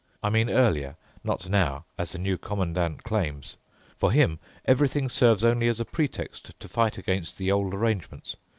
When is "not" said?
1.23-1.47